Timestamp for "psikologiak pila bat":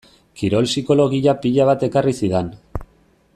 0.69-1.87